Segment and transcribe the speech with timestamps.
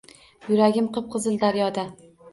[0.51, 1.85] Yuragim– qip-qizil daryoda